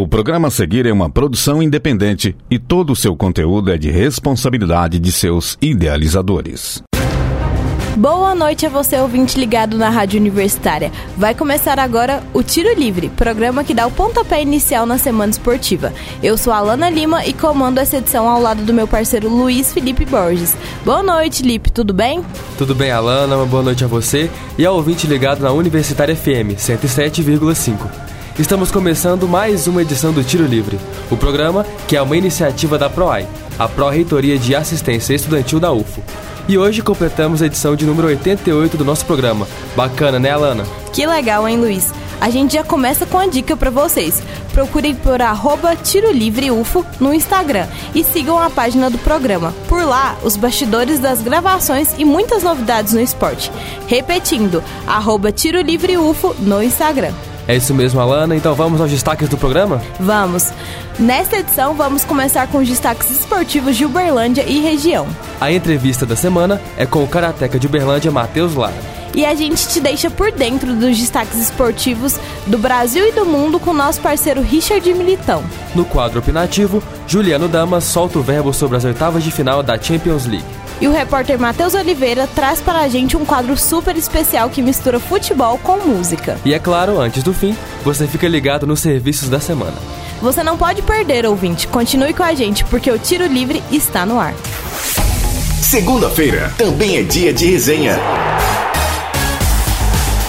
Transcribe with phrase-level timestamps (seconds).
[0.00, 3.90] O programa a seguir é uma produção independente e todo o seu conteúdo é de
[3.90, 6.82] responsabilidade de seus idealizadores.
[7.98, 10.90] Boa noite a você, ouvinte ligado na Rádio Universitária.
[11.18, 15.92] Vai começar agora o Tiro Livre, programa que dá o pontapé inicial na semana esportiva.
[16.22, 19.70] Eu sou a Alana Lima e comando essa edição ao lado do meu parceiro Luiz
[19.70, 20.56] Felipe Borges.
[20.82, 22.24] Boa noite, Lipe, tudo bem?
[22.56, 26.56] Tudo bem, Alana, uma boa noite a você e ao ouvinte ligado na Universitária FM
[26.56, 28.09] 107,5.
[28.40, 30.80] Estamos começando mais uma edição do Tiro Livre,
[31.10, 36.02] o programa que é uma iniciativa da PROAI, a Pró-Reitoria de Assistência Estudantil da UFO.
[36.48, 39.46] E hoje completamos a edição de número 88 do nosso programa.
[39.76, 40.64] Bacana, né, Alana?
[40.90, 41.92] Que legal, hein, Luiz?
[42.18, 44.22] A gente já começa com a dica para vocês.
[44.54, 49.54] Procurem por arroba Tiro Livre UFO no Instagram e sigam a página do programa.
[49.68, 53.52] Por lá, os bastidores das gravações e muitas novidades no esporte.
[53.86, 57.12] Repetindo, arroba Tiro Livre UFO no Instagram.
[57.50, 58.36] É isso mesmo, Alana.
[58.36, 59.82] Então vamos aos destaques do programa?
[59.98, 60.52] Vamos.
[60.96, 65.08] Nesta edição, vamos começar com os destaques esportivos de Uberlândia e região.
[65.40, 68.72] A entrevista da semana é com o karateca de Uberlândia, Matheus Lara.
[69.12, 73.58] E a gente te deixa por dentro dos destaques esportivos do Brasil e do mundo
[73.58, 75.42] com nosso parceiro Richard Militão.
[75.74, 80.24] No quadro opinativo, Juliano Damas solta o verbo sobre as oitavas de final da Champions
[80.24, 80.59] League.
[80.80, 84.98] E o repórter Matheus Oliveira traz para a gente um quadro super especial que mistura
[84.98, 86.38] futebol com música.
[86.44, 89.76] E é claro, antes do fim, você fica ligado nos serviços da semana.
[90.22, 91.68] Você não pode perder, ouvinte.
[91.68, 94.34] Continue com a gente, porque o Tiro Livre está no ar.
[95.62, 97.98] Segunda-feira também é dia de resenha.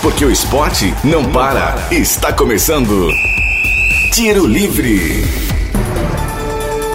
[0.01, 1.75] Porque o esporte não para.
[1.91, 3.07] Está começando.
[4.13, 5.50] Tiro Livre.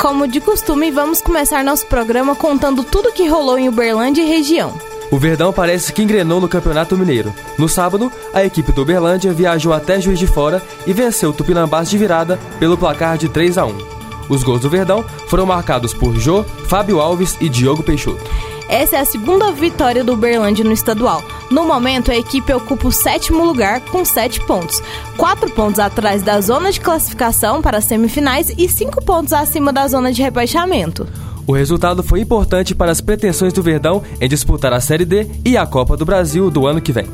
[0.06, 4.72] Como de costume, vamos começar nosso programa contando tudo que rolou em Uberlândia e região.
[5.10, 7.34] O Verdão parece que engrenou no Campeonato Mineiro.
[7.58, 11.90] No sábado, a equipe do Uberlândia viajou até Juiz de Fora e venceu o Tupinambás
[11.90, 14.05] de virada pelo placar de 3 a 1.
[14.28, 18.24] Os gols do Verdão foram marcados por Jô, Fábio Alves e Diogo Peixoto.
[18.68, 21.22] Essa é a segunda vitória do Uberlândia no estadual.
[21.50, 24.82] No momento, a equipe ocupa o sétimo lugar com sete pontos,
[25.16, 29.86] quatro pontos atrás da zona de classificação para as semifinais e cinco pontos acima da
[29.86, 31.06] zona de rebaixamento.
[31.46, 35.56] O resultado foi importante para as pretensões do Verdão em disputar a Série D e
[35.56, 37.06] a Copa do Brasil do ano que vem.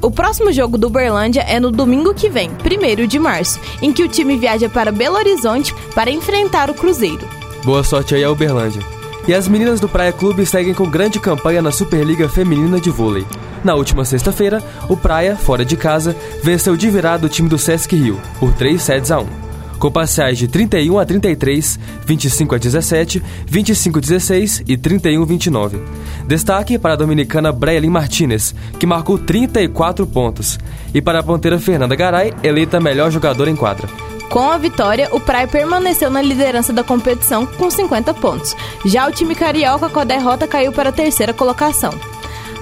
[0.00, 4.04] O próximo jogo do Uberlândia é no domingo que vem, 1 de março, em que
[4.04, 7.28] o time viaja para Belo Horizonte para enfrentar o Cruzeiro.
[7.64, 8.80] Boa sorte aí ao Uberlândia.
[9.26, 13.26] E as meninas do Praia Clube seguem com grande campanha na Superliga Feminina de Vôlei.
[13.64, 17.94] Na última sexta-feira, o Praia, fora de casa, venceu de virada o time do Sesc
[17.94, 19.49] Rio, por 3 sets a 1
[19.80, 25.26] com parciais de 31 a 33, 25 a 17, 25 a 16 e 31 a
[25.26, 25.82] 29.
[26.28, 30.58] Destaque para a dominicana Braelin Martinez, que marcou 34 pontos,
[30.94, 33.88] e para a ponteira Fernanda Garay, eleita melhor jogadora em quadra.
[34.28, 38.54] Com a vitória, o Praia permaneceu na liderança da competição com 50 pontos.
[38.84, 41.92] Já o time carioca, com a derrota, caiu para a terceira colocação.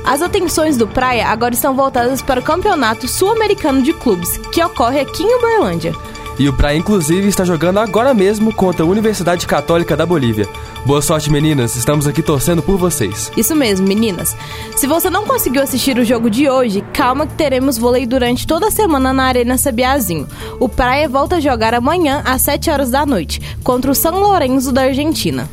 [0.02, 5.00] As atenções do Praia agora estão voltadas para o Campeonato Sul-Americano de Clubes, que ocorre
[5.00, 5.92] aqui em Uberlândia.
[6.38, 10.48] E o Praia, inclusive, está jogando agora mesmo contra a Universidade Católica da Bolívia.
[10.86, 11.74] Boa sorte, meninas.
[11.74, 13.32] Estamos aqui torcendo por vocês.
[13.36, 14.36] Isso mesmo, meninas.
[14.76, 18.68] Se você não conseguiu assistir o jogo de hoje, calma que teremos vôlei durante toda
[18.68, 20.28] a semana na Arena Sabiazinho.
[20.60, 24.70] O Praia volta a jogar amanhã às 7 horas da noite contra o São Lourenço
[24.70, 25.48] da Argentina.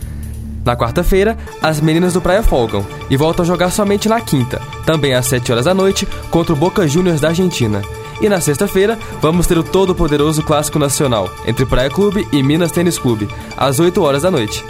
[0.63, 5.16] Na quarta-feira, as meninas do Praia folgam e voltam a jogar somente na quinta, também
[5.16, 7.81] às 7 horas da noite, contra o Boca Juniors da Argentina.
[8.21, 12.97] E na sexta-feira, vamos ter o todo-poderoso Clássico Nacional entre Praia Clube e Minas Tênis
[12.97, 13.27] Clube,
[13.57, 14.63] às 8 horas da noite.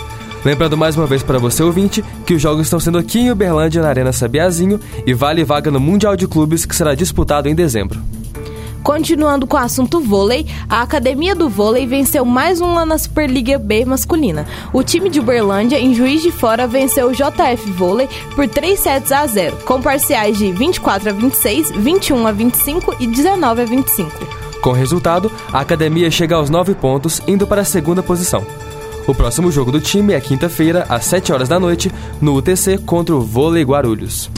[0.44, 3.81] Lembrando mais uma vez para você ouvinte que os jogos estão sendo aqui em Uberlândia
[3.81, 8.00] na Arena Sabiazinho e vale vaga no Mundial de Clubes que será disputado em dezembro.
[8.85, 13.57] Continuando com o assunto vôlei, a Academia do Vôlei venceu mais um ano na Superliga
[13.57, 14.46] B masculina.
[14.72, 19.12] O time de Uberlândia, em Juiz de Fora, venceu o JF Vôlei por 3 sets
[19.12, 24.12] a 0, com parciais de 24 a 26, 21 a 25 e 19 a 25.
[24.62, 28.46] Com resultado, a academia chega aos 9 pontos, indo para a segunda posição.
[29.08, 31.91] O próximo jogo do time é quinta-feira, às 7 horas da noite,
[32.22, 34.29] no UTC contra o Vôlei Guarulhos.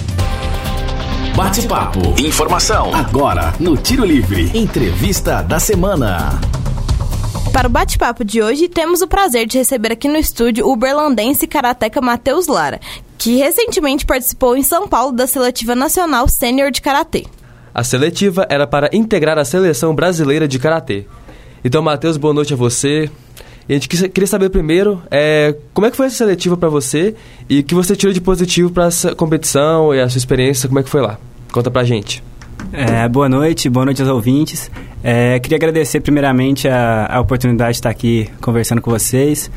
[1.37, 1.99] Bate-papo.
[2.17, 2.91] Informação.
[2.95, 4.49] Agora, no Tiro Livre.
[4.57, 6.31] Entrevista da semana.
[7.53, 11.45] Para o bate-papo de hoje, temos o prazer de receber aqui no estúdio o berlandense
[11.45, 12.79] karateca Matheus Lara,
[13.19, 17.27] que recentemente participou em São Paulo da Seletiva Nacional Sênior de Karatê.
[17.71, 21.05] A seletiva era para integrar a seleção brasileira de Karatê.
[21.63, 23.11] Então, Matheus, boa noite a você.
[23.69, 27.15] E a gente queria saber primeiro é, como é que foi essa seletiva para você
[27.49, 30.79] e o que você tirou de positivo para essa competição e a sua experiência, como
[30.79, 31.19] é que foi lá?
[31.51, 32.23] Conta pra gente.
[32.71, 34.71] É, boa noite, boa noite aos ouvintes.
[35.03, 39.51] É, queria agradecer primeiramente a, a, oportunidade de estar aqui conversando com vocês.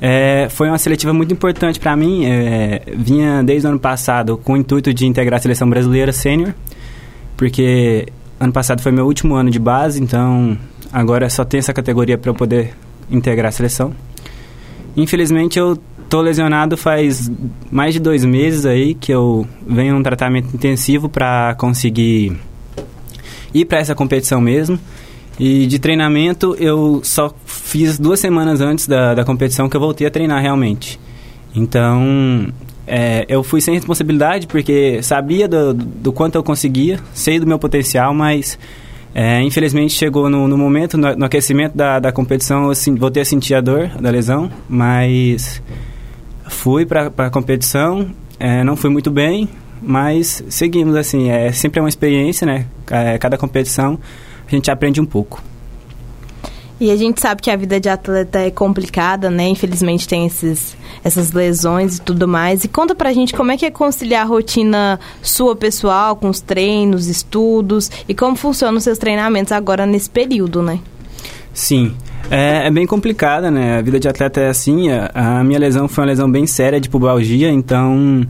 [0.00, 2.26] É, foi uma seletiva muito importante para mim.
[2.26, 6.54] É, vinha desde o ano passado com o intuito de integrar a seleção brasileira sênior,
[7.36, 8.06] porque
[8.38, 10.56] ano passado foi meu último ano de base, então
[10.92, 12.74] agora só tem essa categoria para eu poder
[13.10, 13.92] integrar a seleção.
[14.96, 15.78] Infelizmente eu
[16.08, 17.30] tô lesionado faz
[17.70, 22.36] mais de dois meses aí que eu venho num tratamento intensivo para conseguir
[23.54, 24.78] ir para essa competição mesmo.
[25.38, 30.06] E de treinamento eu só fiz duas semanas antes da, da competição que eu voltei
[30.06, 30.98] a treinar realmente.
[31.54, 32.52] Então
[32.86, 37.58] é, eu fui sem responsabilidade porque sabia do, do quanto eu conseguia, sei do meu
[37.58, 38.58] potencial, mas
[39.14, 43.22] é, infelizmente chegou no, no momento, no, no, aquecimento da, da competição, eu assim, voltei
[43.22, 45.62] a sentir a dor da lesão, mas
[46.48, 49.48] fui para a competição, é, não fui muito bem,
[49.82, 52.66] mas seguimos assim, é sempre é uma experiência, né?
[52.90, 53.98] É, cada competição
[54.46, 55.42] a gente aprende um pouco.
[56.80, 59.46] E a gente sabe que a vida de atleta é complicada, né?
[59.48, 60.74] Infelizmente tem esses,
[61.04, 62.64] essas lesões e tudo mais.
[62.64, 66.40] E conta pra gente como é que é conciliar a rotina sua pessoal com os
[66.40, 70.80] treinos, estudos e como funcionam os seus treinamentos agora nesse período, né?
[71.52, 71.94] Sim.
[72.30, 73.76] É, é, bem complicada, né?
[73.76, 74.90] A vida de atleta é assim.
[74.90, 78.26] A, a, minha lesão foi uma lesão bem séria de pubalgia, então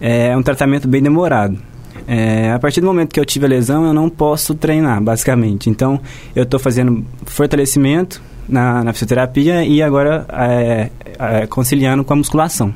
[0.00, 1.56] é um tratamento bem demorado.
[2.14, 5.70] É, a partir do momento que eu tive a lesão, eu não posso treinar, basicamente.
[5.70, 5.98] Então,
[6.36, 12.74] eu estou fazendo fortalecimento na, na, fisioterapia e agora é, é, conciliando com a musculação.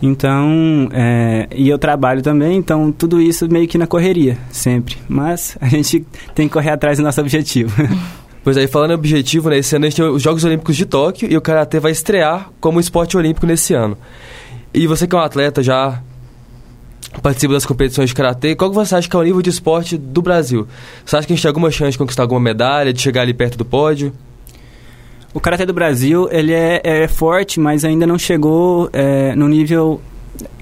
[0.00, 4.96] Então, é, e eu trabalho também, então tudo isso meio que na correria, sempre.
[5.08, 7.72] Mas a gente tem que correr atrás do nosso objetivo.
[8.42, 10.86] Pois aí, falando em objetivo, né, esse ano a gente tem os Jogos Olímpicos de
[10.86, 13.98] Tóquio e o Karatê vai estrear como esporte olímpico nesse ano.
[14.72, 16.00] E você que é um atleta já
[17.22, 19.98] participa das competições de karatê, qual que você acha que é o nível de esporte
[19.98, 20.66] do Brasil?
[21.04, 23.34] Você acha que a gente tem alguma chance de conquistar alguma medalha, de chegar ali
[23.34, 24.12] perto do pódio?
[25.32, 30.00] O karatê do Brasil ele é, é forte, mas ainda não chegou é, no nível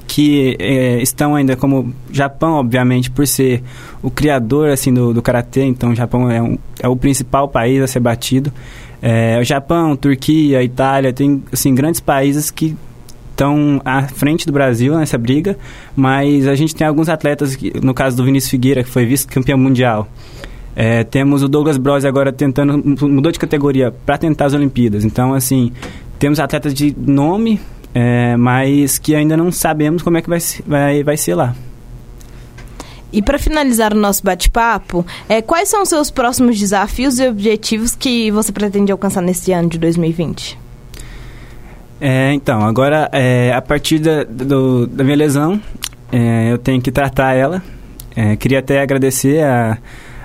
[0.06, 3.62] que é, estão ainda como Japão, obviamente, por ser
[4.02, 5.64] o criador assim do, do karatê.
[5.64, 8.52] Então, o Japão é, um, é o principal país a ser batido.
[9.00, 12.74] É, o Japão, Turquia, Itália, tem assim grandes países que
[13.38, 15.56] estão à frente do Brasil nessa briga,
[15.94, 19.56] mas a gente tem alguns atletas, que, no caso do Vinícius Figueira, que foi vice-campeão
[19.56, 20.08] mundial.
[20.74, 22.76] É, temos o Douglas Bros agora tentando,
[23.08, 25.04] mudou de categoria para tentar as Olimpíadas.
[25.04, 25.72] Então, assim,
[26.18, 27.60] temos atletas de nome,
[27.94, 31.54] é, mas que ainda não sabemos como é que vai, vai, vai ser lá.
[33.12, 37.94] E para finalizar o nosso bate-papo, é, quais são os seus próximos desafios e objetivos
[37.94, 40.67] que você pretende alcançar nesse ano de 2020?
[42.00, 45.60] É, então, agora, é, a partir da, do, da minha lesão,
[46.12, 47.62] é, eu tenho que tratar ela.
[48.14, 49.78] É, queria até agradecer a,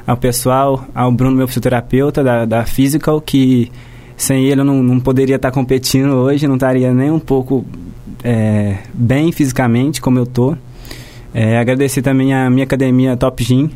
[0.05, 3.71] ao pessoal, ao Bruno, meu fisioterapeuta da, da Physical, que
[4.15, 7.65] sem ele eu não, não poderia estar competindo hoje, não estaria nem um pouco
[8.23, 10.55] é, bem fisicamente como eu tô.
[11.33, 13.71] É, agradecer também a minha academia Top Gym,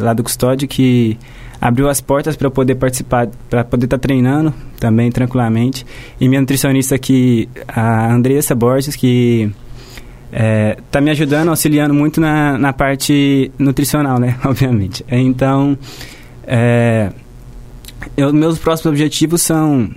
[0.00, 1.18] lá do Custódio, que
[1.64, 5.86] abriu as portas para eu poder participar, para poder estar tá treinando também tranquilamente.
[6.20, 9.50] E minha nutricionista aqui, a Andressa Borges, que
[10.30, 14.36] está é, me ajudando, auxiliando muito na, na parte nutricional, né?
[14.44, 15.06] Obviamente.
[15.10, 15.78] Então,
[16.46, 17.10] é,
[18.14, 19.88] eu, meus próximos objetivos são...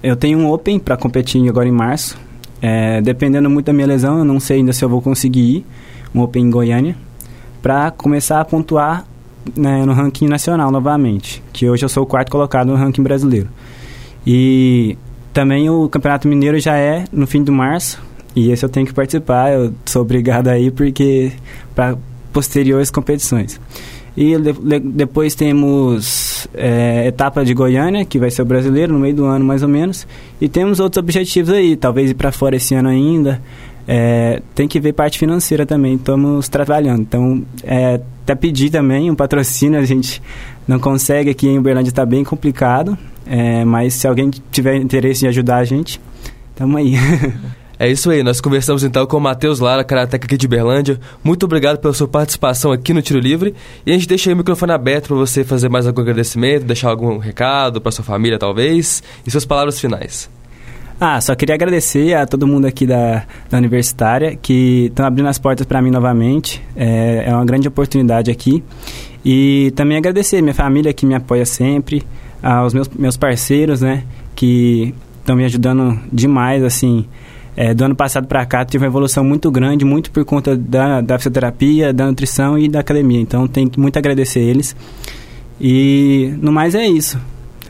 [0.00, 2.16] Eu tenho um Open para competir agora em março.
[2.62, 5.66] É, dependendo muito da minha lesão, eu não sei ainda se eu vou conseguir ir.
[6.14, 6.96] Um Open em Goiânia.
[7.60, 9.04] Para começar a pontuar
[9.54, 13.48] né, no ranking nacional novamente, que hoje eu sou o quarto colocado no ranking brasileiro.
[14.26, 14.96] E
[15.32, 18.02] também o Campeonato Mineiro já é no fim de março,
[18.34, 21.32] e esse eu tenho que participar, eu sou obrigado a ir porque
[21.74, 21.96] para
[22.32, 23.60] posteriores competições.
[24.16, 29.14] E de, depois temos é, etapa de Goiânia, que vai ser o brasileiro, no meio
[29.14, 30.06] do ano mais ou menos.
[30.40, 33.42] E temos outros objetivos aí, talvez ir para fora esse ano ainda.
[33.86, 37.02] É, tem que ver parte financeira também, estamos trabalhando.
[37.02, 40.20] Então, é, até pedir também um patrocínio, a gente
[40.66, 45.28] não consegue aqui em Uberlândia, está bem complicado, é, mas se alguém tiver interesse em
[45.28, 46.00] ajudar a gente,
[46.50, 46.94] estamos aí.
[47.78, 50.98] É isso aí, nós conversamos então com o Matheus Lara, karateca aqui de Berlândia.
[51.22, 53.54] Muito obrigado pela sua participação aqui no Tiro Livre.
[53.84, 57.18] E a gente deixa o microfone aberto para você fazer mais algum agradecimento, deixar algum
[57.18, 60.30] recado para sua família, talvez, e suas palavras finais.
[60.98, 65.38] Ah, só queria agradecer a todo mundo aqui da, da Universitária que estão abrindo as
[65.38, 66.62] portas para mim novamente.
[66.74, 68.62] É, é uma grande oportunidade aqui.
[69.24, 72.02] E também agradecer a minha família que me apoia sempre,
[72.42, 77.06] aos meus, meus parceiros, né, que estão me ajudando demais, assim,
[77.58, 81.00] É, do ano passado para cá tive uma evolução muito grande, muito por conta da,
[81.00, 83.18] da fisioterapia, da nutrição e da academia.
[83.18, 84.76] Então tenho que muito agradecer eles.
[85.58, 87.18] E no mais é isso.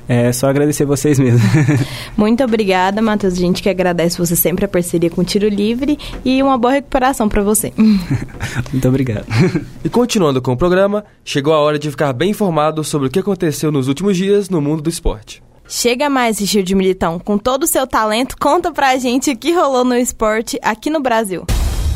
[0.08, 1.40] É só agradecer vocês mesmo.
[2.16, 3.34] Muito obrigada, Matheus.
[3.34, 7.28] A gente que agradece você sempre a parceria com Tiro Livre e uma boa recuperação
[7.28, 7.72] para você.
[8.72, 9.26] Muito obrigado.
[9.84, 13.20] E continuando com o programa, chegou a hora de ficar bem informado sobre o que
[13.20, 15.40] aconteceu nos últimos dias no mundo do esporte.
[15.68, 17.18] Chega mais, Richard Militão.
[17.18, 21.00] Com todo o seu talento, conta pra gente o que rolou no esporte aqui no
[21.00, 21.44] Brasil.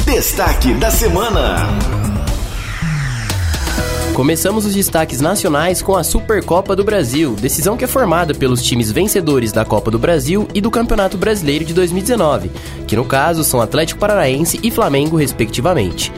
[0.04, 1.99] Destaque da semana.
[4.20, 8.92] Começamos os destaques nacionais com a Supercopa do Brasil, decisão que é formada pelos times
[8.92, 12.50] vencedores da Copa do Brasil e do Campeonato Brasileiro de 2019,
[12.86, 16.12] que no caso são Atlético Paranaense e Flamengo, respectivamente.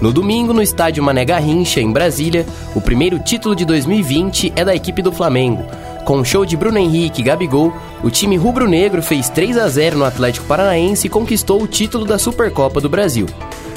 [0.00, 2.44] No domingo, no estádio Mané Garrincha, em Brasília,
[2.74, 5.64] o primeiro título de 2020 é da equipe do Flamengo.
[6.04, 9.98] Com o show de Bruno Henrique e Gabigol, o time rubro-negro fez 3 a 0
[9.98, 13.26] no Atlético Paranaense e conquistou o título da Supercopa do Brasil.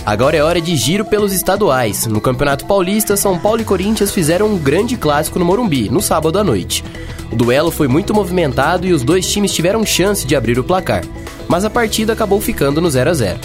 [0.08, 2.08] Agora é hora de giro pelos estaduais.
[2.08, 6.40] No Campeonato Paulista, São Paulo e Corinthians fizeram um grande clássico no Morumbi, no sábado
[6.40, 6.82] à noite.
[7.30, 11.04] O duelo foi muito movimentado e os dois times tiveram chance de abrir o placar,
[11.46, 13.40] mas a partida acabou ficando no 0 a 0.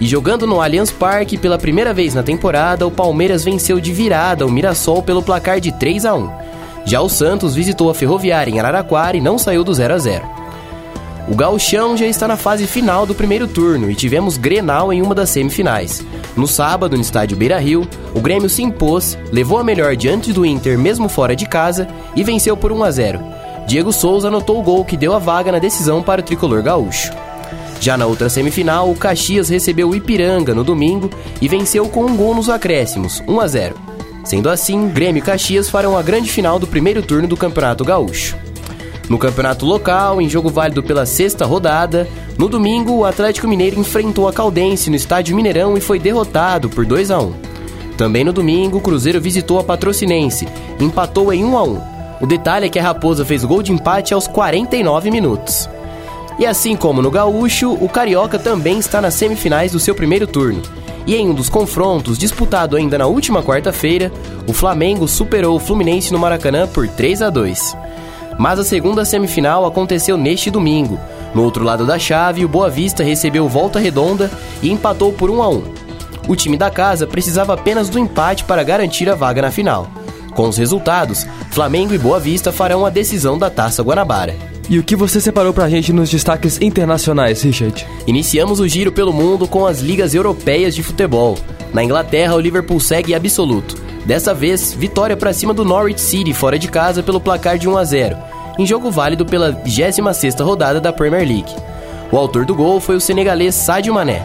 [0.00, 4.46] E jogando no Allianz Parque pela primeira vez na temporada, o Palmeiras venceu de virada
[4.46, 6.30] o Mirassol pelo placar de 3 a 1.
[6.86, 10.43] Já o Santos visitou a Ferroviária em Araraquara e não saiu do 0 a 0.
[11.26, 15.14] O gauchão já está na fase final do primeiro turno e tivemos Grenal em uma
[15.14, 16.04] das semifinais.
[16.36, 20.78] No sábado, no estádio Beira-Rio, o Grêmio se impôs, levou a melhor diante do Inter
[20.78, 23.20] mesmo fora de casa e venceu por 1 a 0.
[23.66, 27.10] Diego Souza anotou o gol que deu a vaga na decisão para o tricolor gaúcho.
[27.80, 31.08] Já na outra semifinal, o Caxias recebeu o Ipiranga no domingo
[31.40, 33.74] e venceu com um gol nos acréscimos, 1 a 0.
[34.24, 38.36] Sendo assim, Grêmio e Caxias farão a grande final do primeiro turno do Campeonato Gaúcho.
[39.08, 42.08] No campeonato local, em jogo válido pela sexta rodada,
[42.38, 46.86] no domingo o Atlético Mineiro enfrentou a Caldense no estádio Mineirão e foi derrotado por
[46.86, 47.32] 2 a 1.
[47.98, 50.48] Também no domingo, o Cruzeiro visitou a Patrocinense
[50.80, 51.80] e empatou em 1 a 1.
[52.22, 55.68] O detalhe é que a Raposa fez gol de empate aos 49 minutos.
[56.38, 60.62] E assim como no Gaúcho, o Carioca também está nas semifinais do seu primeiro turno.
[61.06, 64.10] E em um dos confrontos, disputado ainda na última quarta-feira,
[64.48, 67.76] o Flamengo superou o Fluminense no Maracanã por 3 a 2.
[68.38, 70.98] Mas a segunda semifinal aconteceu neste domingo.
[71.34, 74.30] No outro lado da chave, o Boa Vista recebeu volta redonda
[74.62, 75.62] e empatou por 1 a 1.
[76.28, 79.88] O time da casa precisava apenas do empate para garantir a vaga na final.
[80.34, 84.34] Com os resultados, Flamengo e Boa Vista farão a decisão da Taça Guanabara.
[84.68, 87.86] E o que você separou pra gente nos destaques internacionais, Richard?
[88.06, 91.36] Iniciamos o giro pelo mundo com as ligas europeias de futebol.
[91.72, 93.83] Na Inglaterra, o Liverpool segue absoluto.
[94.04, 97.76] Dessa vez, vitória para cima do Norwich City fora de casa pelo placar de 1
[97.76, 98.16] a 0,
[98.58, 101.54] em jogo válido pela 26ª rodada da Premier League.
[102.12, 104.24] O autor do gol foi o senegalês Sadio Mané.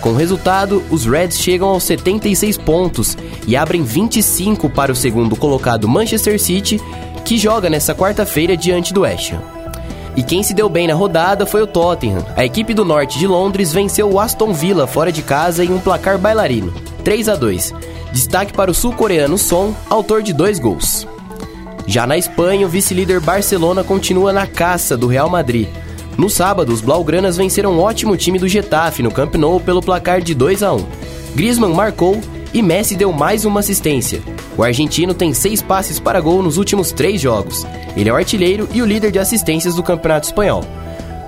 [0.00, 5.36] Com o resultado, os Reds chegam aos 76 pontos e abrem 25 para o segundo
[5.36, 6.80] colocado Manchester City,
[7.24, 9.59] que joga nesta quarta-feira diante do West Ham.
[10.16, 12.24] E quem se deu bem na rodada foi o Tottenham.
[12.36, 15.78] A equipe do norte de Londres venceu o Aston Villa fora de casa em um
[15.78, 16.72] placar bailarino,
[17.04, 17.74] 3 a 2,
[18.12, 21.06] Destaque para o sul-coreano Son, autor de dois gols.
[21.86, 25.68] Já na Espanha, o vice-líder Barcelona continua na caça do Real Madrid.
[26.16, 30.20] No sábado, os blaugranas venceram um ótimo time do Getafe no Camp Nou pelo placar
[30.20, 30.86] de 2 a 1.
[31.34, 32.20] Griezmann marcou
[32.52, 34.20] e Messi deu mais uma assistência.
[34.56, 37.66] O argentino tem seis passes para gol nos últimos três jogos.
[37.96, 40.64] Ele é o artilheiro e o líder de assistências do Campeonato Espanhol.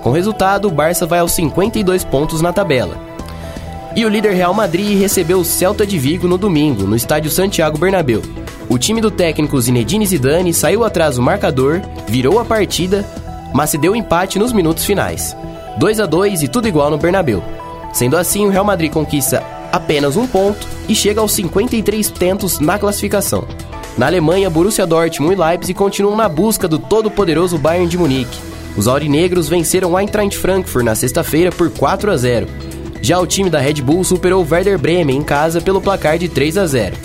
[0.01, 2.97] Com resultado, o Barça vai aos 52 pontos na tabela.
[3.95, 7.77] E o líder Real Madrid recebeu o Celta de Vigo no domingo, no estádio Santiago
[7.77, 8.21] Bernabéu.
[8.67, 13.05] O time do técnico Zinedine Zidane saiu atrás do marcador, virou a partida,
[13.53, 15.37] mas se deu empate nos minutos finais.
[15.77, 17.43] 2 a 2 e tudo igual no Bernabéu.
[17.93, 22.79] Sendo assim, o Real Madrid conquista apenas um ponto e chega aos 53 tentos na
[22.79, 23.45] classificação.
[23.97, 28.39] Na Alemanha, Borussia Dortmund e Leipzig continuam na busca do todo-poderoso Bayern de Munique.
[28.77, 32.47] Os aurinegros venceram Eintracht Frankfurt na sexta-feira por 4 a 0
[33.03, 36.29] já o time da Red Bull superou o Werder Bremen em casa pelo placar de
[36.29, 36.95] 3 a 0.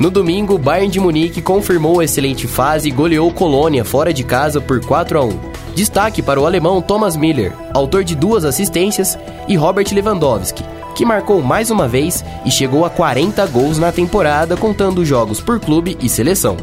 [0.00, 4.24] No domingo, o Bayern de Munique confirmou a excelente fase e goleou Colônia fora de
[4.24, 5.38] casa por 4 a 1.
[5.76, 9.16] Destaque para o alemão Thomas Miller, autor de duas assistências,
[9.46, 10.64] e Robert Lewandowski,
[10.94, 15.60] que marcou mais uma vez e chegou a 40 gols na temporada, contando jogos por
[15.60, 16.56] clube e seleção.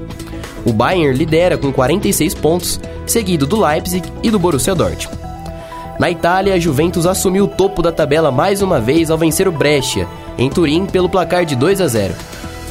[0.66, 5.20] O Bayern lidera com 46 pontos, seguido do Leipzig e do Borussia Dortmund.
[6.00, 9.52] Na Itália, a Juventus assumiu o topo da tabela mais uma vez ao vencer o
[9.52, 10.08] Brescia,
[10.38, 12.14] em Turim, pelo placar de 2 a 0.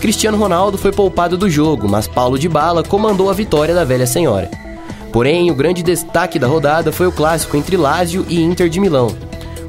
[0.01, 4.07] Cristiano Ronaldo foi poupado do jogo, mas Paulo de Bala comandou a vitória da velha
[4.07, 4.51] senhora.
[5.13, 9.15] Porém, o grande destaque da rodada foi o clássico entre Lazio e Inter de Milão.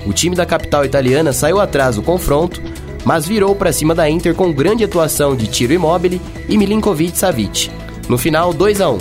[0.05, 2.61] O time da capital italiana saiu atrás do confronto,
[3.03, 7.71] mas virou para cima da Inter com grande atuação de Tiro Immobile e Milinkovic Savic.
[8.07, 8.97] No final, 2 a 1.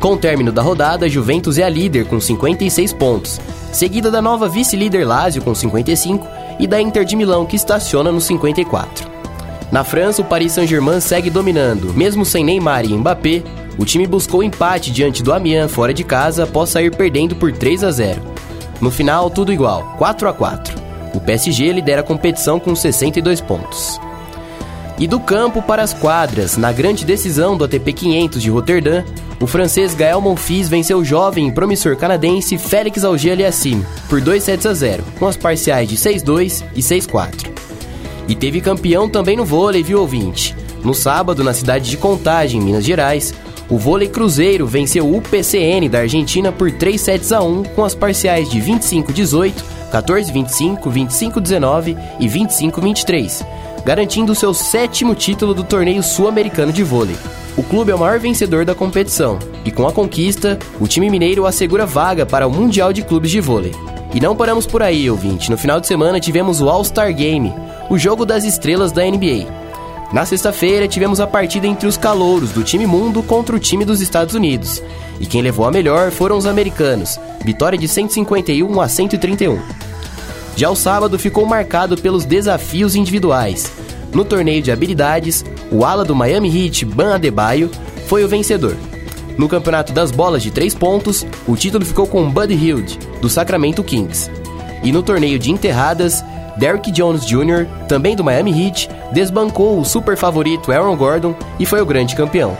[0.00, 3.40] Com o término da rodada, Juventus é a líder com 56 pontos,
[3.72, 6.26] seguida da nova vice-líder Lazio com 55
[6.58, 9.08] e da Inter de Milão que estaciona no 54.
[9.70, 13.42] Na França, o Paris Saint-Germain segue dominando, mesmo sem Neymar e Mbappé.
[13.78, 17.84] O time buscou empate diante do Amiens fora de casa após sair perdendo por 3
[17.84, 18.31] a 0.
[18.82, 20.74] No final, tudo igual, 4 a 4.
[21.14, 24.00] O PSG lidera a competição com 62 pontos.
[24.98, 29.04] E do campo para as quadras, na grande decisão do ATP 500 de Roterdã,
[29.40, 34.66] o francês Gael Monfils venceu o jovem e promissor canadense Félix Auger-Aliassime por 2 sets
[34.66, 37.52] a 0, com as parciais de 6-2 e 6-4.
[38.26, 40.56] E teve campeão também no vôlei, viu ouvinte?
[40.82, 43.32] No sábado, na cidade de Contagem, Minas Gerais,
[43.68, 47.94] o vôlei Cruzeiro venceu o UPCN da Argentina por 3 sets a 1 com as
[47.94, 49.52] parciais de 25-18,
[49.92, 53.46] 14-25, 25-19 e 25-23,
[53.84, 57.16] garantindo seu sétimo título do torneio sul-americano de vôlei.
[57.56, 61.46] O clube é o maior vencedor da competição e com a conquista, o time mineiro
[61.46, 63.72] assegura vaga para o Mundial de Clubes de Vôlei.
[64.14, 65.50] E não paramos por aí, ouvinte.
[65.50, 67.52] No final de semana tivemos o All-Star Game,
[67.88, 69.46] o jogo das estrelas da NBA.
[70.12, 74.02] Na sexta-feira, tivemos a partida entre os calouros do time mundo contra o time dos
[74.02, 74.82] Estados Unidos.
[75.18, 79.58] E quem levou a melhor foram os americanos, vitória de 151 a 131.
[80.54, 83.72] Já o sábado ficou marcado pelos desafios individuais.
[84.12, 87.70] No torneio de habilidades, o ala do Miami Heat, Ban Adebayo,
[88.06, 88.76] foi o vencedor.
[89.38, 93.82] No campeonato das bolas de três pontos, o título ficou com Buddy Hield, do Sacramento
[93.82, 94.30] Kings.
[94.82, 96.22] E no torneio de enterradas,
[96.56, 101.80] Derrick Jones Jr., também do Miami Heat, desbancou o super favorito Aaron Gordon e foi
[101.80, 102.56] o grande campeão.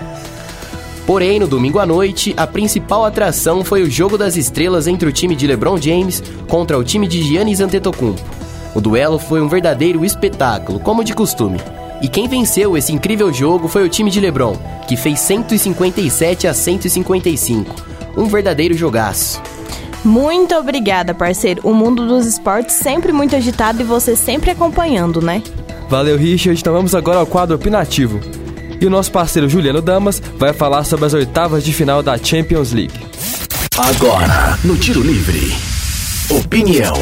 [1.07, 5.13] Porém, no domingo à noite, a principal atração foi o jogo das estrelas entre o
[5.13, 8.23] time de LeBron James contra o time de Giannis Antetokounmpo.
[8.75, 11.61] O duelo foi um verdadeiro espetáculo, como de costume.
[12.01, 14.57] E quem venceu esse incrível jogo foi o time de LeBron,
[14.89, 17.75] que fez 157 a 155.
[18.17, 19.41] Um verdadeiro jogaço.
[20.05, 21.63] Muito obrigada, parceiro.
[21.65, 25.43] O mundo dos esportes sempre muito agitado e você sempre acompanhando, né?
[25.89, 26.59] Valeu, Richard.
[26.61, 28.21] Então vamos agora ao quadro opinativo.
[28.81, 32.73] E o nosso parceiro Juliano Damas vai falar sobre as oitavas de final da Champions
[32.73, 32.99] League.
[33.79, 35.55] Agora, no Tiro Livre.
[36.31, 36.95] Opinião.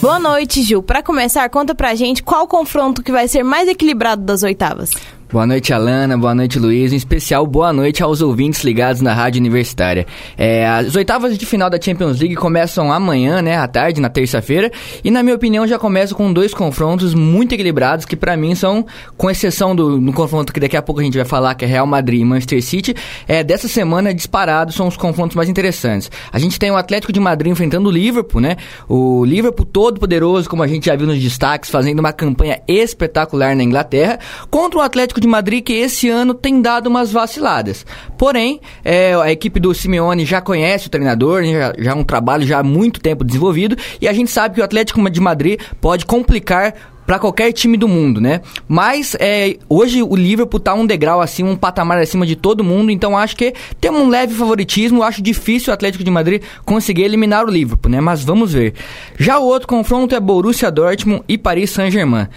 [0.00, 0.82] Boa noite, Gil.
[0.82, 4.92] Para começar, conta pra gente qual confronto que vai ser mais equilibrado das oitavas.
[5.32, 6.18] Boa noite, Alana.
[6.18, 6.92] Boa noite, Luiz.
[6.92, 10.06] Em especial, boa noite aos ouvintes ligados na Rádio Universitária.
[10.36, 14.70] É, as oitavas de final da Champions League começam amanhã, né, à tarde, na terça-feira.
[15.02, 18.84] E, na minha opinião, já começam com dois confrontos muito equilibrados, que para mim são,
[19.16, 21.86] com exceção do confronto que daqui a pouco a gente vai falar, que é Real
[21.86, 22.94] Madrid e Manchester City,
[23.26, 26.10] é, dessa semana, disparados, são os confrontos mais interessantes.
[26.30, 28.58] A gente tem o Atlético de Madrid enfrentando o Liverpool, né?
[28.86, 33.56] O Liverpool todo poderoso, como a gente já viu nos destaques, fazendo uma campanha espetacular
[33.56, 34.18] na Inglaterra,
[34.50, 37.86] contra o Atlético de Madrid que esse ano tem dado umas vaciladas.
[38.18, 42.04] Porém, é, a equipe do Simeone já conhece o treinador, né, já, já é um
[42.04, 45.60] trabalho já há muito tempo desenvolvido e a gente sabe que o Atlético de Madrid
[45.80, 46.74] pode complicar
[47.06, 48.40] para qualquer time do mundo, né?
[48.68, 52.90] Mas é, hoje o Liverpool tá um degrau assim, um patamar acima de todo mundo,
[52.90, 57.44] então acho que tem um leve favoritismo, acho difícil o Atlético de Madrid conseguir eliminar
[57.44, 58.00] o Liverpool, né?
[58.00, 58.74] Mas vamos ver.
[59.18, 62.28] Já o outro confronto é Borussia Dortmund e Paris Saint-Germain.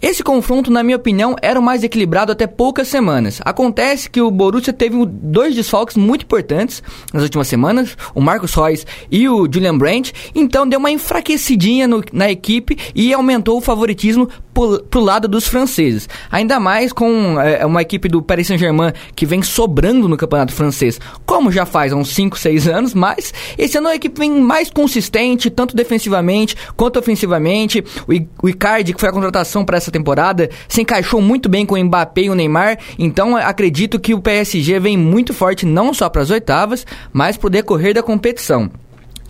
[0.00, 3.40] Esse confronto, na minha opinião, era o mais equilibrado até poucas semanas.
[3.44, 8.86] Acontece que o Borussia teve dois desfalques muito importantes nas últimas semanas, o Marcos Reus
[9.10, 14.28] e o Julian Brandt, então deu uma enfraquecidinha no, na equipe e aumentou o favoritismo
[14.54, 16.08] pro lado dos franceses.
[16.30, 21.00] Ainda mais com é, uma equipe do Paris Saint-Germain que vem sobrando no campeonato francês,
[21.26, 24.70] como já faz há uns 5, 6 anos, mas esse ano a equipe vem mais
[24.70, 27.84] consistente, tanto defensivamente quanto ofensivamente.
[28.08, 31.74] O, o Icardi, que foi a contratação para essa temporada, se encaixou muito bem com
[31.74, 36.08] o Mbappé e o Neymar, então acredito que o PSG vem muito forte não só
[36.08, 38.70] para as oitavas, mas para o decorrer da competição.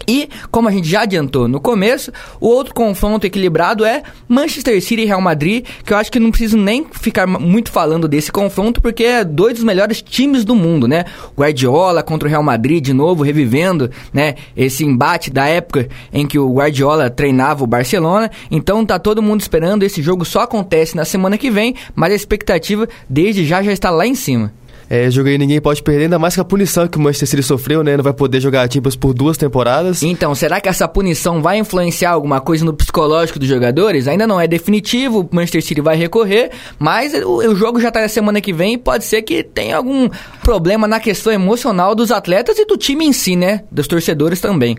[0.06, 5.02] E, como a gente já adiantou no começo, o outro confronto equilibrado é Manchester City
[5.02, 8.80] e Real Madrid, que eu acho que não preciso nem ficar muito falando desse confronto,
[8.80, 11.04] porque é dois dos melhores times do mundo, né?
[11.36, 16.38] Guardiola contra o Real Madrid de novo, revivendo, né, esse embate da época em que
[16.38, 18.30] o Guardiola treinava o Barcelona.
[18.50, 22.16] Então tá todo mundo esperando, esse jogo só acontece na semana que vem, mas a
[22.16, 24.52] expectativa desde já já está lá em cima.
[24.88, 27.42] É, jogo aí ninguém pode perder, ainda mais que a punição que o Manchester City
[27.42, 27.96] sofreu, né?
[27.96, 30.02] Não vai poder jogar a Champions por duas temporadas.
[30.02, 34.06] Então, será que essa punição vai influenciar alguma coisa no psicológico dos jogadores?
[34.06, 38.00] Ainda não é definitivo, o Manchester City vai recorrer, mas o, o jogo já tá
[38.00, 40.08] na semana que vem e pode ser que tenha algum
[40.42, 43.62] problema na questão emocional dos atletas e do time em si, né?
[43.70, 44.76] Dos torcedores também.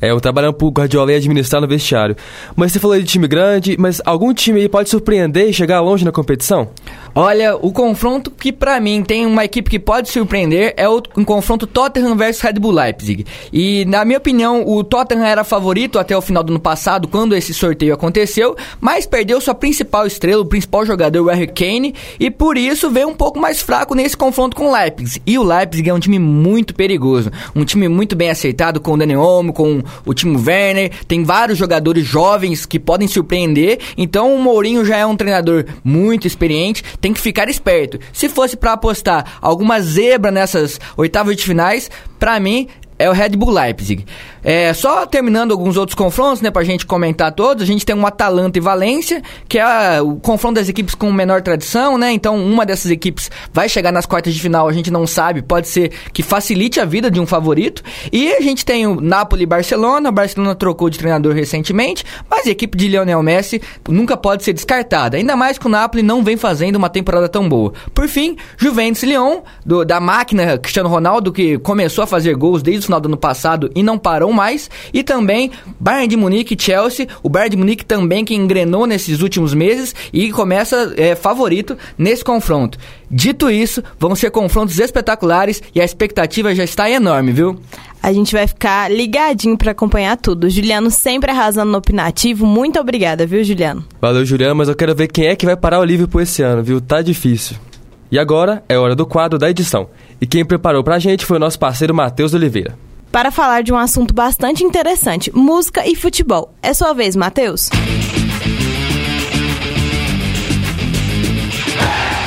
[0.00, 2.16] É, eu trabalhando pro Guardiola e administrar no vestiário.
[2.54, 6.04] Mas você falou de time grande, mas algum time aí pode surpreender e chegar longe
[6.04, 6.68] na competição?
[7.14, 11.24] Olha, o confronto que para mim tem uma equipe que pode surpreender é o um
[11.24, 13.26] confronto Tottenham versus Red Bull Leipzig.
[13.52, 17.34] E na minha opinião, o Tottenham era favorito até o final do ano passado, quando
[17.34, 22.30] esse sorteio aconteceu, mas perdeu sua principal estrela, o principal jogador, o Harry Kane, e
[22.30, 25.22] por isso veio um pouco mais fraco nesse confronto com o Leipzig.
[25.26, 28.96] E o Leipzig é um time muito perigoso, um time muito bem aceitado com o
[28.96, 34.42] Daniel Olmo, com o Timo Werner, tem vários jogadores jovens que podem surpreender, então o
[34.42, 37.98] Mourinho já é um treinador muito experiente, tem que ficar esperto.
[38.12, 43.30] Se fosse para apostar alguma zebra nessas oitavas de finais, para mim é o Red
[43.30, 44.04] Bull Leipzig.
[44.42, 48.06] É, só terminando alguns outros confrontos, né, pra gente comentar todos, a gente tem um
[48.06, 52.12] Atalanta e Valência, que é o confronto das equipes com menor tradição, né?
[52.12, 55.68] Então, uma dessas equipes vai chegar nas quartas de final, a gente não sabe, pode
[55.68, 57.82] ser que facilite a vida de um favorito.
[58.12, 62.46] E a gente tem o Napoli e Barcelona, o Barcelona trocou de treinador recentemente, mas
[62.46, 66.22] a equipe de Lionel Messi nunca pode ser descartada, ainda mais que o Napoli não
[66.22, 67.72] vem fazendo uma temporada tão boa.
[67.94, 72.62] Por fim, Juventus e Lyon, do, da máquina Cristiano Ronaldo, que começou a fazer gols
[72.62, 74.70] desde o final do ano passado e não parou mais.
[74.92, 77.06] E também Bayern de Munique e Chelsea.
[77.22, 82.24] O Bayern de Munique também que engrenou nesses últimos meses e começa é, favorito nesse
[82.24, 82.78] confronto.
[83.10, 87.58] Dito isso, vão ser confrontos espetaculares e a expectativa já está enorme, viu?
[88.02, 90.48] A gente vai ficar ligadinho para acompanhar tudo.
[90.48, 92.46] Juliano sempre arrasando no opinativo.
[92.46, 93.84] Muito obrigada, viu, Juliano?
[94.00, 96.62] Valeu, Juliano, mas eu quero ver quem é que vai parar o Liverpool esse ano,
[96.62, 96.80] viu?
[96.80, 97.56] Tá difícil.
[98.10, 99.88] E agora é hora do quadro da edição.
[100.20, 102.76] E quem preparou pra gente foi o nosso parceiro Matheus Oliveira
[103.10, 106.54] para falar de um assunto bastante interessante: música e futebol.
[106.62, 107.68] É sua vez, Matheus.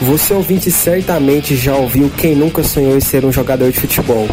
[0.01, 4.27] Você ouvinte certamente já ouviu quem nunca sonhou em ser um jogador de futebol.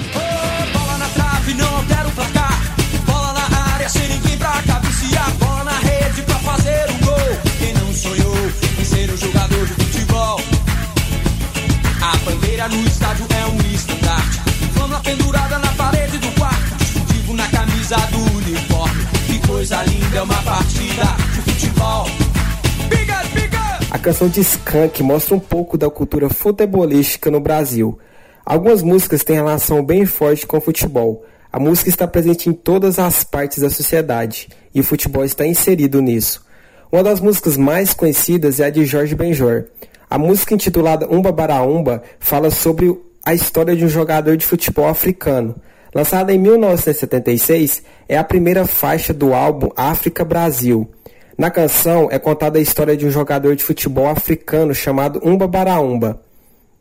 [24.08, 27.98] Canção de Skank mostra um pouco da cultura futebolística no Brasil.
[28.42, 31.26] Algumas músicas têm relação bem forte com o futebol.
[31.52, 36.00] A música está presente em todas as partes da sociedade e o futebol está inserido
[36.00, 36.42] nisso.
[36.90, 39.66] Uma das músicas mais conhecidas é a de Jorge Benjor.
[40.08, 45.54] A música intitulada Umba Baraumba fala sobre a história de um jogador de futebol africano.
[45.94, 50.88] Lançada em 1976, é a primeira faixa do álbum África Brasil.
[51.38, 56.20] Na canção é contada a história de um jogador de futebol africano chamado Umba Baraumba.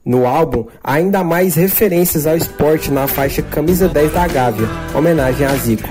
[0.04, 5.54] No álbum, ainda mais referências ao esporte na faixa Camisa 10 da Gávea, homenagem a
[5.58, 5.88] Zico.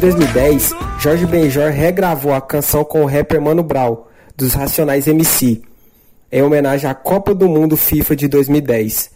[0.00, 3.98] 2010, Jorge Benjor regravou a canção com o rapper Mano Brown,
[4.34, 5.60] dos Racionais MC,
[6.32, 9.10] em homenagem à Copa do Mundo FIFA de 2010.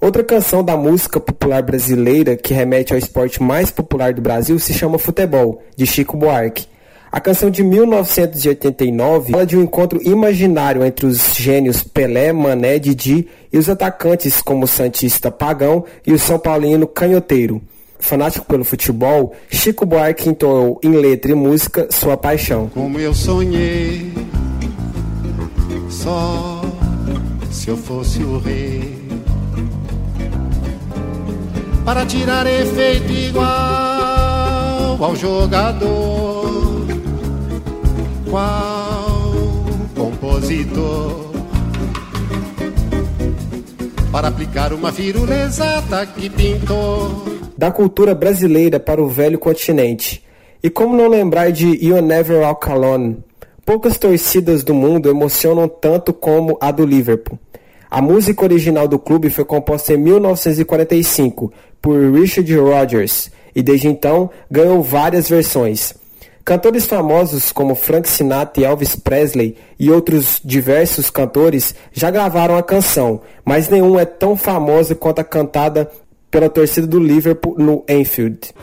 [0.00, 4.72] Outra canção da música popular brasileira que remete ao esporte mais popular do Brasil se
[4.72, 6.66] chama Futebol, de Chico Buarque.
[7.12, 13.28] A canção de 1989 fala de um encontro imaginário entre os gênios Pelé, Mané, Didi
[13.52, 17.60] e os atacantes como o Santista Pagão e o São Paulino Canhoteiro
[18.00, 22.70] fanático pelo futebol, Chico Buarque entoou em letra e música sua paixão.
[22.72, 24.12] Como eu sonhei,
[25.88, 26.62] só
[27.50, 28.98] se eu fosse o rei,
[31.84, 36.86] para tirar efeito igual ao jogador,
[38.30, 39.20] qual
[39.94, 41.29] compositor.
[44.12, 47.24] Para aplicar uma firula exata que pintou
[47.56, 50.24] da cultura brasileira para o velho continente.
[50.62, 53.18] E como não lembrar de You Never Walk Alone?
[53.64, 57.38] Poucas torcidas do mundo emocionam tanto como a do Liverpool.
[57.88, 64.28] A música original do clube foi composta em 1945 por Richard Rodgers e desde então
[64.50, 65.94] ganhou várias versões.
[66.44, 72.62] Cantores famosos como Frank Sinatra e Elvis Presley e outros diversos cantores já gravaram a
[72.62, 75.90] canção, mas nenhum é tão famoso quanto a cantada
[76.30, 78.54] pela torcida do Liverpool no Anfield.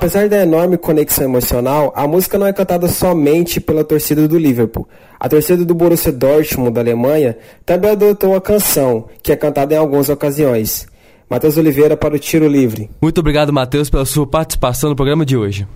[0.00, 4.88] Apesar da enorme conexão emocional, a música não é cantada somente pela torcida do Liverpool.
[5.20, 7.36] A torcida do Borussia Dortmund da Alemanha
[7.66, 10.88] também adotou a canção, que é cantada em algumas ocasiões.
[11.28, 12.88] Matheus Oliveira para o Tiro Livre.
[13.02, 15.68] Muito obrigado, Matheus, pela sua participação no programa de hoje.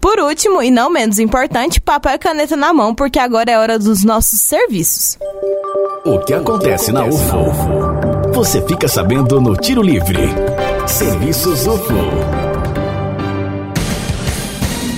[0.00, 3.78] Por último, e não menos importante, papel e caneta na mão, porque agora é hora
[3.78, 5.16] dos nossos serviços.
[6.04, 8.32] O que acontece na UFO?
[8.34, 10.18] Você fica sabendo no Tiro Livre.
[10.88, 12.49] Serviços UFO.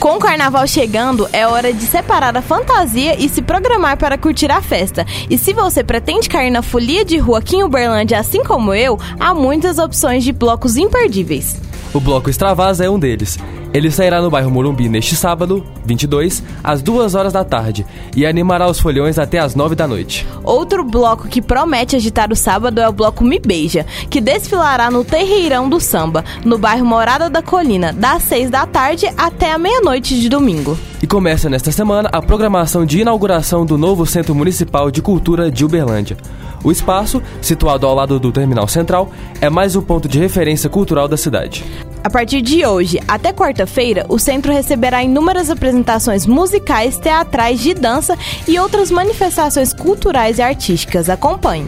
[0.03, 4.51] Com o carnaval chegando, é hora de separar a fantasia e se programar para curtir
[4.51, 5.07] a festa.
[5.31, 8.99] E se você pretende cair na folia de rua aqui em Uberlândia, assim como eu,
[9.21, 11.55] há muitas opções de blocos imperdíveis.
[11.95, 13.39] O bloco Extravasa é um deles.
[13.75, 17.85] Ele sairá no bairro Morumbi neste sábado, 22, às 2 horas da tarde,
[18.17, 20.27] e animará os folhões até às 9 da noite.
[20.43, 25.05] Outro bloco que promete agitar o sábado é o bloco Me Beija, que desfilará no
[25.05, 30.19] Terreirão do Samba, no bairro Morada da Colina, das 6 da tarde até a meia-noite
[30.19, 30.79] de domingo.
[31.03, 35.65] E começa nesta semana a programação de inauguração do novo Centro Municipal de Cultura de
[35.65, 36.17] Uberlândia.
[36.63, 39.11] O espaço, situado ao lado do Terminal Central,
[39.41, 41.65] é mais um ponto de referência cultural da cidade.
[42.05, 48.17] A partir de hoje até quarta-feira, o centro receberá inúmeras apresentações musicais, teatrais, de dança
[48.47, 51.11] e outras manifestações culturais e artísticas.
[51.11, 51.67] Acompanhe.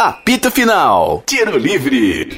[0.00, 1.22] Apito Final.
[1.26, 2.28] Tiro Livre.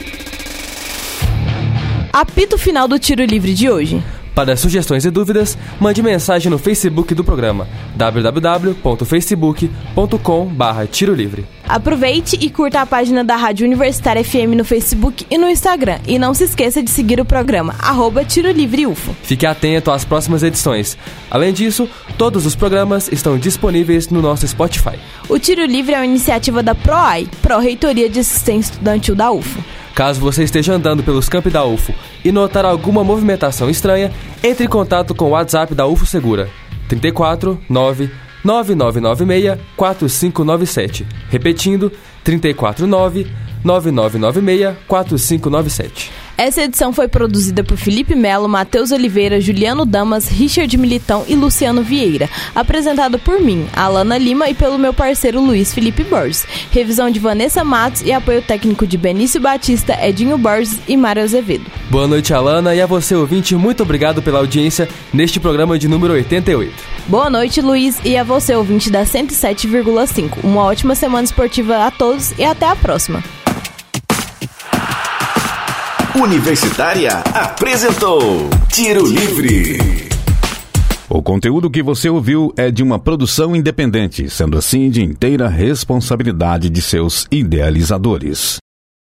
[2.12, 4.02] Apito final do Tiro Livre de hoje.
[4.40, 11.44] Para sugestões e dúvidas, mande mensagem no Facebook do programa www.facebook.com.br Tiro Livre.
[11.68, 15.98] Aproveite e curta a página da Rádio Universitária FM no Facebook e no Instagram.
[16.06, 19.14] E não se esqueça de seguir o programa, arroba Tiro Livre UFO.
[19.22, 20.96] Fique atento às próximas edições.
[21.30, 24.98] Além disso, todos os programas estão disponíveis no nosso Spotify.
[25.28, 29.62] O Tiro Livre é uma iniciativa da PROAI, Pró-Reitoria de Assistência Estudantil da UFO.
[29.94, 34.68] Caso você esteja andando pelos campi da UFO e notar alguma movimentação estranha, entre em
[34.68, 36.48] contato com o WhatsApp da UFO Segura
[36.88, 38.10] 34 9
[38.44, 41.06] 9996 4597.
[41.28, 41.92] Repetindo,
[42.24, 43.30] 349
[43.62, 46.10] 9996 4597.
[46.40, 51.82] Essa edição foi produzida por Felipe Melo, Matheus Oliveira, Juliano Damas, Richard Militão e Luciano
[51.82, 52.30] Vieira.
[52.54, 56.46] Apresentado por mim, Alana Lima, e pelo meu parceiro Luiz Felipe Borges.
[56.70, 61.66] Revisão de Vanessa Matos e apoio técnico de Benício Batista, Edinho Borges e Mário Azevedo.
[61.90, 66.14] Boa noite, Alana, e a você, ouvinte, muito obrigado pela audiência neste programa de número
[66.14, 66.72] 88.
[67.06, 70.38] Boa noite, Luiz, e a você, ouvinte da 107,5.
[70.42, 73.22] Uma ótima semana esportiva a todos e até a próxima.
[76.20, 78.20] Universitária apresentou
[78.70, 79.78] Tiro Livre.
[81.08, 86.68] O conteúdo que você ouviu é de uma produção independente, sendo assim de inteira responsabilidade
[86.68, 88.58] de seus idealizadores.